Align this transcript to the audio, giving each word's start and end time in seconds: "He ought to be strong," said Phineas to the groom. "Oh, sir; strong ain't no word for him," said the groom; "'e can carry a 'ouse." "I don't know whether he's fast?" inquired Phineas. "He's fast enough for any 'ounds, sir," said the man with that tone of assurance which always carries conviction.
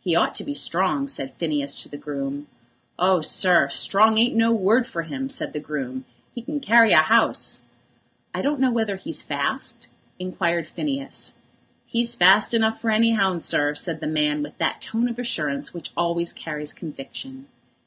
"He 0.00 0.16
ought 0.16 0.34
to 0.36 0.44
be 0.44 0.54
strong," 0.54 1.06
said 1.08 1.34
Phineas 1.34 1.74
to 1.82 1.90
the 1.90 1.98
groom. 1.98 2.46
"Oh, 2.98 3.20
sir; 3.20 3.68
strong 3.68 4.16
ain't 4.16 4.34
no 4.34 4.50
word 4.50 4.86
for 4.86 5.02
him," 5.02 5.28
said 5.28 5.52
the 5.52 5.60
groom; 5.60 6.06
"'e 6.34 6.40
can 6.40 6.58
carry 6.58 6.94
a 6.94 7.04
'ouse." 7.10 7.60
"I 8.34 8.40
don't 8.40 8.60
know 8.60 8.70
whether 8.72 8.96
he's 8.96 9.22
fast?" 9.22 9.88
inquired 10.18 10.68
Phineas. 10.68 11.34
"He's 11.84 12.14
fast 12.14 12.54
enough 12.54 12.80
for 12.80 12.90
any 12.90 13.14
'ounds, 13.14 13.44
sir," 13.44 13.74
said 13.74 14.00
the 14.00 14.06
man 14.06 14.42
with 14.42 14.56
that 14.56 14.80
tone 14.80 15.06
of 15.06 15.18
assurance 15.18 15.74
which 15.74 15.90
always 15.94 16.32
carries 16.32 16.72
conviction. 16.72 17.46